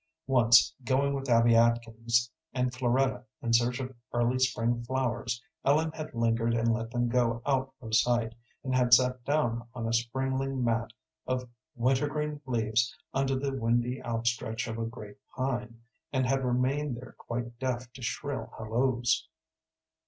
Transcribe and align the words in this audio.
Once, 0.25 0.73
going 0.83 1.13
with 1.13 1.29
Abby 1.29 1.55
Atkins 1.55 2.31
and 2.55 2.73
Floretta 2.73 3.23
in 3.43 3.53
search 3.53 3.79
of 3.79 3.93
early 4.15 4.39
spring 4.39 4.83
flowers, 4.83 5.43
Ellen 5.63 5.91
had 5.91 6.15
lingered 6.15 6.55
and 6.55 6.73
let 6.73 6.89
them 6.89 7.07
go 7.07 7.39
out 7.45 7.75
of 7.83 7.93
sight, 7.95 8.33
and 8.63 8.73
had 8.73 8.95
sat 8.95 9.23
down 9.25 9.67
on 9.75 9.87
a 9.87 9.93
springing 9.93 10.63
mat 10.63 10.91
of 11.27 11.47
wintergreen 11.75 12.41
leaves 12.47 12.97
under 13.13 13.37
the 13.37 13.53
windy 13.53 14.01
outstretch 14.03 14.67
of 14.67 14.79
a 14.79 14.85
great 14.87 15.17
pine, 15.37 15.83
and 16.11 16.25
had 16.25 16.43
remained 16.43 16.97
there 16.97 17.13
quite 17.19 17.59
deaf 17.59 17.93
to 17.93 18.01
shrill 18.01 18.51
halloos. 18.57 19.27